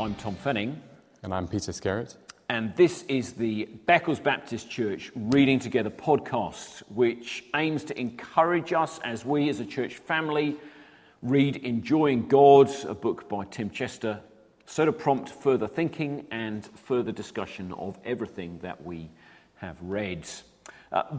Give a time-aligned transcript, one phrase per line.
[0.00, 0.76] I'm Tom Fenning.
[1.24, 2.14] And I'm Peter Skerratt.
[2.48, 9.00] And this is the Beccles Baptist Church Reading Together podcast, which aims to encourage us
[9.02, 10.54] as we as a church family
[11.20, 14.20] read Enjoying God, a book by Tim Chester,
[14.66, 19.10] so to prompt further thinking and further discussion of everything that we
[19.56, 20.24] have read.
[20.92, 21.18] Uh,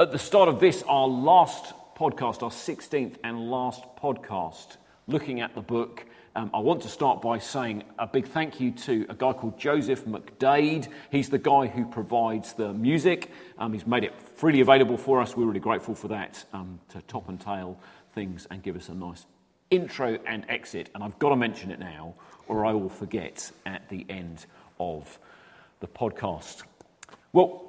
[0.00, 5.54] at the start of this, our last podcast, our 16th and last podcast, looking at
[5.54, 9.14] the book um, I want to start by saying a big thank you to a
[9.14, 10.88] guy called Joseph McDade.
[11.10, 13.30] He's the guy who provides the music.
[13.56, 15.36] Um, he's made it freely available for us.
[15.36, 17.78] We're really grateful for that um, to top and tail
[18.14, 19.26] things and give us a nice
[19.70, 20.90] intro and exit.
[20.94, 22.14] And I've got to mention it now,
[22.48, 24.46] or I will forget at the end
[24.80, 25.20] of
[25.78, 26.64] the podcast.
[27.32, 27.62] Well,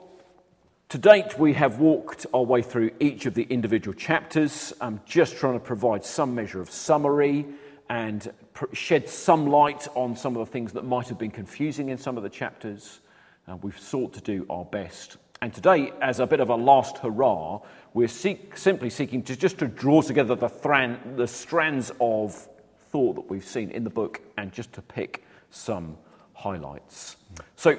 [0.89, 5.37] to date, we have walked our way through each of the individual chapters, I'm just
[5.37, 7.45] trying to provide some measure of summary
[7.89, 8.31] and
[8.73, 12.17] shed some light on some of the things that might have been confusing in some
[12.17, 13.01] of the chapters.
[13.47, 15.17] Uh, we've sought to do our best.
[15.41, 17.59] And today, as a bit of a last hurrah,
[17.93, 22.47] we're seek, simply seeking to just to draw together the, thran, the strands of
[22.89, 25.97] thought that we've seen in the book and just to pick some
[26.33, 27.17] highlights.
[27.55, 27.77] So,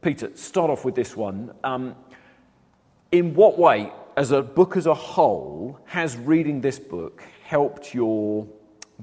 [0.00, 1.52] Peter, start off with this one.
[1.62, 1.94] Um,
[3.12, 8.48] in what way, as a book as a whole, has reading this book helped your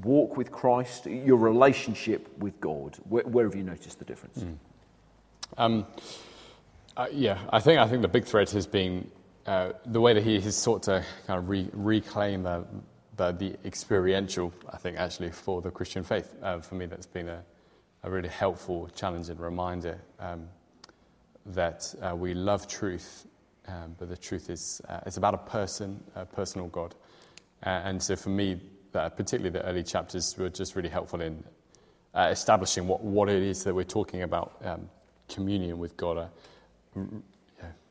[0.01, 2.97] walk with Christ, your relationship with God?
[3.07, 4.39] Where, where have you noticed the difference?
[4.39, 4.57] Mm.
[5.57, 5.85] Um,
[6.97, 9.09] uh, yeah, I think, I think the big thread has been
[9.45, 12.65] uh, the way that he has sought to kind of re- reclaim the,
[13.17, 16.33] the, the, experiential, I think, actually, for the Christian faith.
[16.41, 17.43] Uh, for me, that's been a,
[18.03, 20.47] a really helpful challenge and reminder um,
[21.47, 23.27] that uh, we love truth,
[23.67, 26.95] um, but the truth is uh, it's about a person, a personal God.
[27.65, 28.61] Uh, and so for me,
[28.93, 31.43] that, particularly the early chapters, were just really helpful in
[32.15, 34.89] uh, establishing what, what it is that we're talking about um,
[35.27, 36.29] communion with God.
[36.97, 37.05] Uh,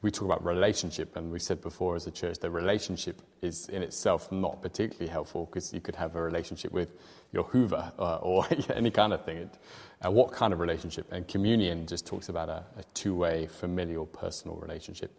[0.03, 3.83] we talk about relationship, and we said before as a church that relationship is in
[3.83, 6.89] itself not particularly helpful because you could have a relationship with
[7.33, 9.39] your Hoover uh, or any kind of thing.
[9.39, 9.59] It,
[10.05, 11.07] uh, what kind of relationship?
[11.13, 15.13] And communion just talks about a, a two way, familial, personal relationship.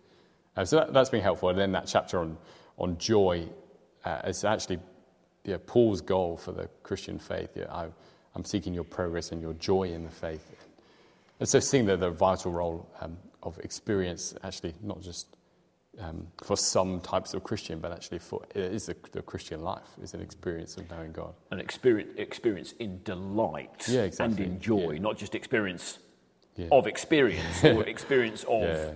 [0.56, 1.50] Uh, so that, has been helpful.
[1.50, 2.38] And then that chapter on,
[2.78, 3.48] on joy
[4.04, 4.80] uh, is actually
[5.46, 7.50] yeah, Paul's goal for the Christian faith.
[7.56, 7.88] Yeah, I,
[8.36, 10.56] am seeking your progress and your joy in the faith.
[11.40, 15.36] And so seeing the, the vital role um, of experience, actually, not just
[16.00, 19.88] um, for some types of Christian, but actually for it is the, the Christian life
[20.02, 21.34] is an experience of knowing God.
[21.52, 24.44] An experience, experience in delight yeah, exactly.
[24.44, 25.00] and in joy, yeah.
[25.00, 26.00] not just experience
[26.56, 26.68] yeah.
[26.72, 28.96] of experience or experience of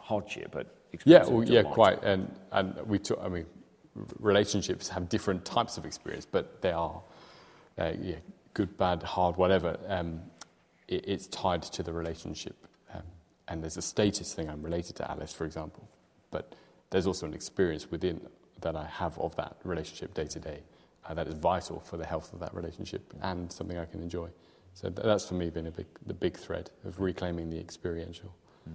[0.00, 0.74] hardship, but
[1.04, 2.02] yeah, well, yeah, quite.
[2.02, 3.18] And and we took.
[3.22, 3.46] I mean,
[4.18, 7.02] relationships have different types of experience, but they are
[7.78, 8.16] uh, yeah,
[8.54, 9.78] good, bad, hard, whatever.
[9.88, 10.20] Um,
[10.88, 12.56] it, it's tied to the relationship.
[12.94, 13.02] Um,
[13.48, 14.48] and there's a status thing.
[14.48, 15.88] I'm related to Alice, for example.
[16.30, 16.54] But
[16.90, 18.20] there's also an experience within
[18.60, 20.60] that I have of that relationship day to day
[21.06, 24.28] uh, that is vital for the health of that relationship and something I can enjoy.
[24.74, 28.34] So that's for me been a big, the big thread of reclaiming the experiential.
[28.68, 28.74] Mm.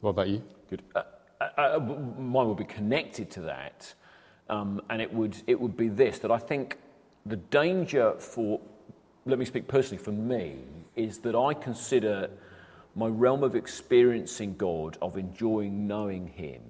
[0.00, 0.42] What about you?
[0.70, 0.82] Good.
[0.94, 1.02] Uh,
[1.40, 3.92] uh, uh mine will be connected to that.
[4.48, 6.78] Um, and it would, it would be this that I think
[7.26, 8.60] the danger for,
[9.24, 10.56] let me speak personally for me,
[10.96, 12.30] is that I consider
[12.94, 16.62] my realm of experiencing God, of enjoying knowing Him,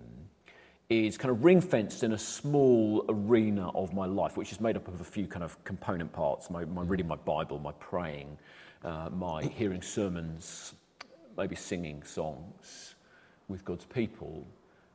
[0.89, 4.77] is kind of ring fenced in a small arena of my life, which is made
[4.77, 8.39] up of a few kind of component parts my, my reading my Bible, my praying,
[8.85, 10.75] uh, my hearing sermons,
[11.37, 12.95] maybe singing songs
[13.49, 14.47] with God's people.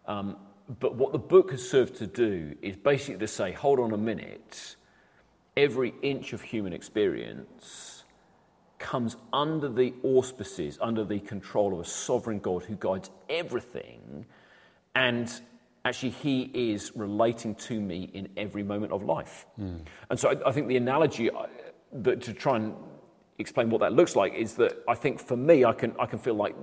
[0.08, 0.38] Um,
[0.78, 3.98] but what the book has served to do is basically to say, hold on a
[3.98, 4.76] minute,
[5.58, 8.04] every inch of human experience
[8.78, 14.26] comes under the auspices, under the control of a sovereign God who guides everything.
[14.94, 15.32] And
[15.84, 19.48] actually, He is relating to me in every moment of life.
[19.60, 19.82] Mm.
[20.10, 21.48] And so I, I, think the analogy uh,
[21.94, 22.76] that to try and
[23.40, 26.20] explain what that looks like is that I think for me, I can, I can
[26.20, 26.56] feel like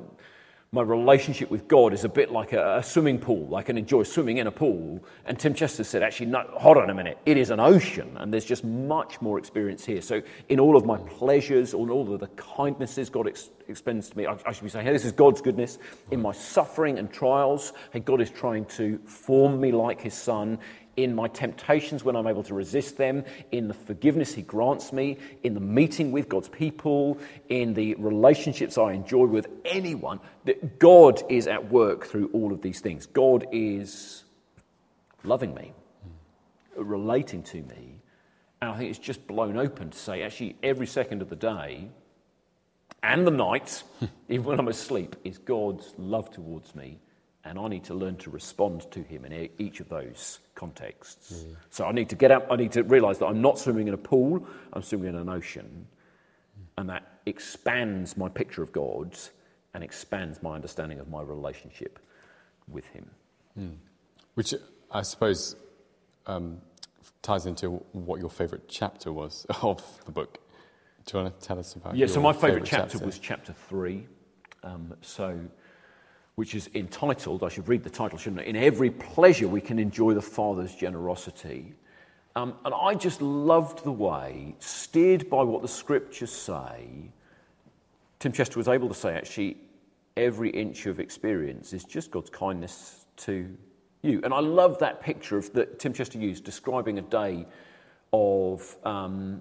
[0.76, 3.56] my relationship with God is a bit like a, a, swimming pool.
[3.56, 5.02] I can enjoy swimming in a pool.
[5.24, 7.18] And Tim Chester said, actually, no, hold on a minute.
[7.24, 10.02] It is an ocean, and there's just much more experience here.
[10.02, 10.20] So,
[10.50, 14.26] in all of my pleasures, in all of the kindnesses God ex- expends to me,
[14.26, 15.78] I, I should be saying, hey, this is God's goodness.
[16.10, 20.58] In my suffering and trials, hey, God is trying to form me like His Son
[20.96, 25.18] in my temptations when I'm able to resist them, in the forgiveness He grants me,
[25.42, 31.22] in the meeting with God's people, in the relationships I enjoy with anyone, that God
[31.28, 33.06] is at work through all of these things.
[33.06, 34.24] God is
[35.24, 35.72] loving me,
[36.76, 38.00] relating to me,
[38.62, 41.88] And I think it's just blown open to say, actually, every second of the day
[43.02, 43.82] and the night,
[44.28, 46.98] even when I'm asleep, is God's love towards me.
[47.46, 51.32] And I need to learn to respond to Him in each of those contexts.
[51.32, 51.56] Mm.
[51.70, 53.94] So I need to get up, I need to realize that I'm not swimming in
[53.94, 55.86] a pool, I'm swimming in an ocean.
[56.76, 59.16] And that expands my picture of God
[59.74, 61.98] and expands my understanding of my relationship
[62.68, 63.10] with Him.
[63.58, 63.76] Mm.
[64.34, 64.52] Which
[64.90, 65.54] I suppose
[66.26, 66.60] um,
[67.22, 70.38] ties into what your favourite chapter was of the book.
[71.04, 71.96] Do you want to tell us about?
[71.96, 74.08] Yeah, so my favourite chapter, chapter, was chapter three.
[74.64, 75.38] Um, so,
[76.36, 78.44] which is entitled, I should read the title, shouldn't I?
[78.44, 81.74] In every pleasure we can enjoy the Father's generosity.
[82.36, 87.10] Um, and I just loved the way, steered by what the scriptures say,
[88.18, 89.56] Tim Chester was able to say actually,
[90.16, 93.48] every inch of experience is just God's kindness to
[94.02, 94.20] you.
[94.22, 97.46] And I love that picture of that Tim Chester used describing a day
[98.12, 99.40] of um,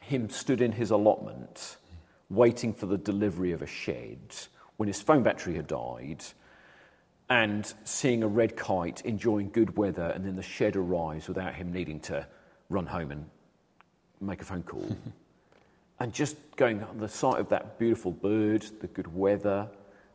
[0.00, 1.76] him stood in his allotment
[2.28, 4.18] waiting for the delivery of a shed
[4.80, 6.24] when his phone battery had died
[7.28, 11.70] and seeing a red kite enjoying good weather and then the shed arrives without him
[11.70, 12.26] needing to
[12.70, 13.26] run home and
[14.22, 14.96] make a phone call.
[16.00, 19.68] and just going on the sight of that beautiful bird, the good weather,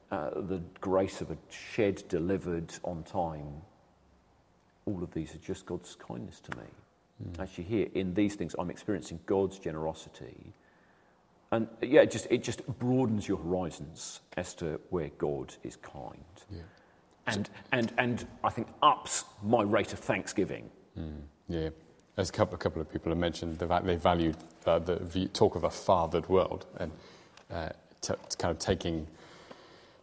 [0.09, 3.61] uh, the grace of a shed delivered on time,
[4.87, 6.63] all of these are just God's kindness to me.
[7.23, 7.39] Mm.
[7.39, 10.55] Actually, here in these things, I'm experiencing God's generosity.
[11.55, 16.35] And yeah, it just, it just broadens your horizons as to where God is kind.
[16.51, 16.59] Yeah.
[17.27, 20.69] And, and, and I think ups my rate of thanksgiving.
[20.99, 21.21] Mm.
[21.47, 21.69] Yeah.
[22.17, 24.35] As a couple, a couple of people have mentioned, they valued
[24.65, 26.91] uh, the talk of a fathered world and
[27.49, 27.69] uh,
[28.01, 29.07] t- kind of taking,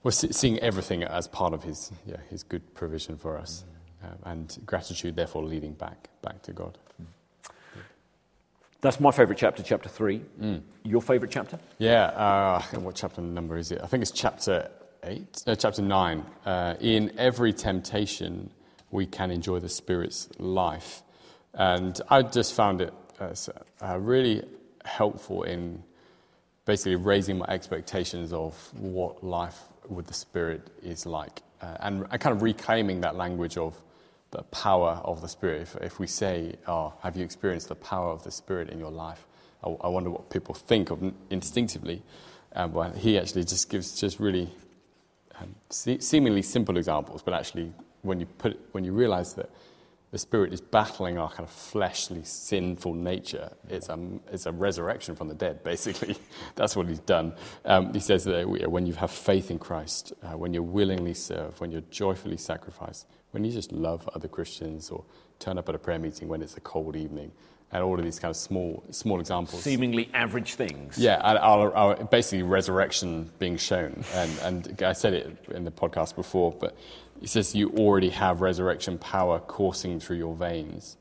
[0.02, 3.64] well, seeing everything as part of his, yeah, his good provision for us.
[4.02, 4.08] Mm.
[4.08, 6.78] Uh, and gratitude, therefore, leading back, back to God.
[8.82, 10.20] That's my favourite chapter, chapter 3.
[10.40, 10.62] Mm.
[10.82, 11.56] Your favourite chapter?
[11.78, 13.80] Yeah, uh, what chapter number is it?
[13.80, 14.68] I think it's chapter
[15.04, 16.26] 8, uh, chapter 9.
[16.44, 18.50] Uh, in every temptation,
[18.90, 21.02] we can enjoy the Spirit's life.
[21.54, 24.42] And I just found it uh, really
[24.84, 25.84] helpful in
[26.64, 31.40] basically raising my expectations of what life with the Spirit is like.
[31.60, 33.80] Uh, and kind of reclaiming that language of
[34.32, 35.62] the power of the Spirit.
[35.62, 38.90] If, if we say, oh, have you experienced the power of the Spirit in your
[38.90, 39.26] life?
[39.64, 42.02] I, I wonder what people think of instinctively.
[42.54, 44.50] Um, but he actually just gives just really
[45.40, 49.48] um, se- seemingly simple examples, but actually, when you, put, when you realize that
[50.12, 53.50] the Spirit is battling our kind of fleshly, sinful nature.
[53.68, 53.98] It's a,
[54.30, 56.16] it's a resurrection from the dead, basically.
[56.54, 57.34] That's what he's done.
[57.64, 61.58] Um, he says that when you have faith in Christ, uh, when you willingly serve,
[61.62, 65.02] when you're joyfully sacrifice, when you just love other Christians or
[65.38, 67.32] turn up at a prayer meeting when it's a cold evening,
[67.72, 69.62] and all of these kind of small, small examples.
[69.62, 70.98] Seemingly average things.
[70.98, 74.04] Yeah, our, our, basically resurrection being shown.
[74.14, 76.76] And, and I said it in the podcast before, but
[77.20, 80.98] he says you already have resurrection power coursing through your veins.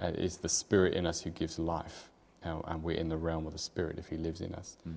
[0.00, 2.10] Uh, it's the Spirit in us who gives life.
[2.44, 4.76] Uh, and we're in the realm of the Spirit if He lives in us.
[4.88, 4.94] Mm.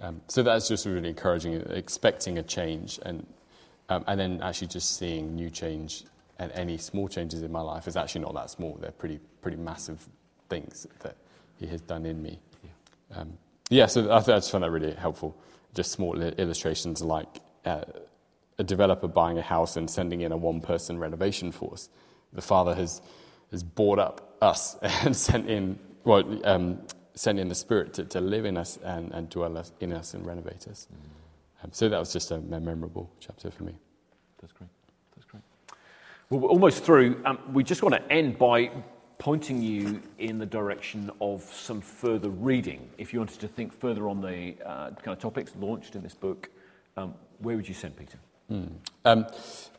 [0.00, 3.26] Um, so that's just really encouraging, expecting a change, and,
[3.88, 6.04] um, and then actually just seeing new change
[6.38, 8.76] and any small changes in my life is actually not that small.
[8.80, 10.08] They're pretty, pretty massive
[10.48, 11.16] things that
[11.58, 12.38] He has done in me.
[12.62, 13.32] Yeah, um,
[13.70, 15.36] yeah so I, I, just found that really helpful.
[15.74, 17.84] Just small illustrations like uh,
[18.58, 21.88] a developer buying a house and sending in a one person renovation force.
[22.32, 23.00] The Father has,
[23.50, 26.78] has bought up us and sent in, well, um,
[27.14, 30.14] sent in the Spirit to, to live in us and, and dwell us, in us
[30.14, 30.88] and renovate us.
[30.92, 31.64] Mm.
[31.64, 33.74] Um, so that was just a, memorable chapter for me.
[34.40, 34.68] That's great.
[35.16, 35.42] That's great.
[36.28, 37.22] Well, we're almost through.
[37.24, 38.70] Um, we just want to end by
[39.18, 42.88] pointing you in the direction of some further reading.
[42.98, 46.14] If you wanted to think further on the uh, kind of topics launched in this
[46.14, 46.50] book,
[46.96, 48.18] um, where would you send Peter?
[48.50, 48.72] Mm.
[49.04, 49.26] Um,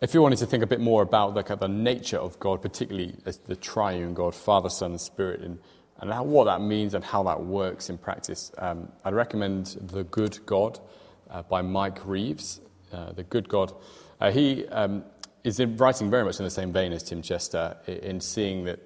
[0.02, 3.16] if you wanted to think a bit more about the, the nature of God, particularly
[3.26, 5.60] as the triune God, Father, Son, and Spirit, and,
[6.00, 10.04] and how, what that means and how that works in practice, um, I'd recommend The
[10.04, 10.80] Good God
[11.30, 12.62] uh, by Mike Reeves.
[12.92, 13.74] Uh, the Good God.
[14.20, 15.04] Uh, he um,
[15.44, 18.80] is writing very much in the same vein as Tim Chester in, in seeing that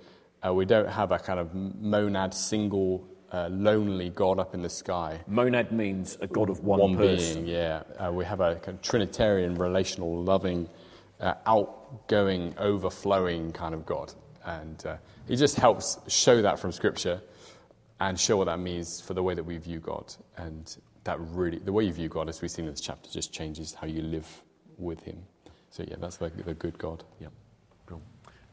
[0.46, 4.70] uh, we don't have a kind of monad single uh, lonely God up in the
[4.70, 5.20] sky.
[5.28, 7.44] Monad means a God of one, one person.
[7.46, 7.84] being, yeah.
[7.98, 10.68] Uh, we have a kind of Trinitarian, relational, loving,
[11.20, 14.14] uh, outgoing, overflowing kind of God.
[14.46, 17.22] And uh, he just helps show that from Scripture
[18.00, 20.14] and show what that means for the way that we view God.
[20.38, 23.34] And that really, the way you view God, as we've seen in this chapter, just
[23.34, 24.28] changes how you live
[24.78, 25.18] with him.
[25.70, 27.04] So, yeah, that's like the good God.
[27.20, 27.28] Yeah.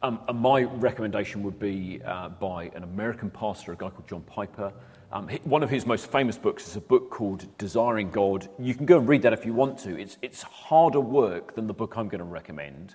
[0.07, 4.21] Um, and my recommendation would be uh, by an American pastor, a guy called John
[4.21, 4.73] Piper.
[5.11, 8.49] Um, one of his most famous books is a book called Desiring God.
[8.57, 10.01] You can go and read that if you want to.
[10.01, 12.95] It's, it's harder work than the book I'm going to recommend,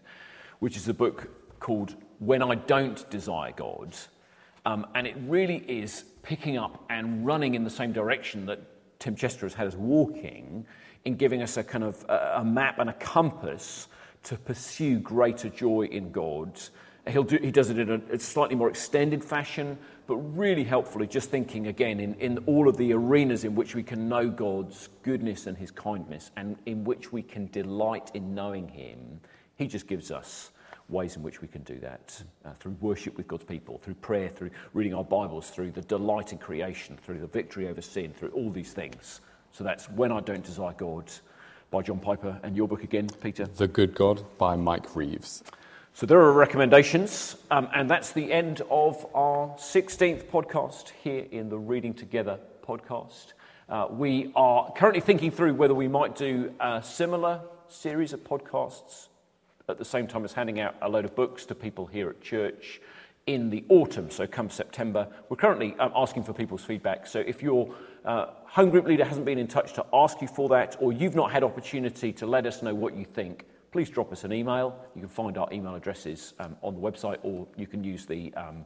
[0.59, 1.27] which is a book
[1.59, 3.93] called When I Don't Desire God.
[4.65, 8.61] Um, and it really is picking up and running in the same direction that
[8.99, 10.65] Tim Chester has had us walking
[11.03, 13.89] in giving us a kind of a, a map and a compass
[14.23, 16.57] to pursue greater joy in God.
[17.07, 21.07] He'll do, he does it in a, a, slightly more extended fashion, but really helpfully,
[21.07, 24.89] just thinking again in, in all of the arenas in which we can know God's
[25.01, 29.19] goodness and his kindness and in which we can delight in knowing him.
[29.55, 30.51] He just gives us
[30.89, 34.29] ways in which we can do that uh, through worship with God's people, through prayer,
[34.29, 38.29] through reading our Bibles, through the delight in creation, through the victory over sin, through
[38.29, 39.21] all these things.
[39.53, 41.11] So that's When I Don't Desire God
[41.71, 43.45] by John Piper, and your book again, Peter?
[43.45, 45.41] The Good God by Mike Reeves.
[45.93, 51.49] So there are recommendations, um, and that's the end of our 16th podcast here in
[51.49, 53.33] the Reading Together podcast.
[53.67, 59.09] Uh, we are currently thinking through whether we might do a similar series of podcasts
[59.67, 62.21] at the same time as handing out a load of books to people here at
[62.21, 62.79] church
[63.27, 65.07] in the autumn, so come September.
[65.27, 67.05] We're currently um, asking for people's feedback.
[67.05, 70.47] So if your uh, home group leader hasn't been in touch to ask you for
[70.49, 74.11] that, or you've not had opportunity to let us know what you think, please drop
[74.11, 74.77] us an email.
[74.95, 78.33] You can find our email addresses um, on the website, or you can use the,
[78.35, 78.65] um,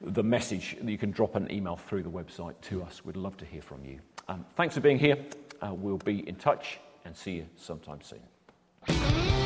[0.00, 0.76] the message.
[0.82, 3.04] You can drop an email through the website to us.
[3.04, 3.98] We'd love to hear from you.
[4.28, 5.18] Um, thanks for being here.
[5.60, 9.41] Uh, we'll be in touch and see you sometime soon.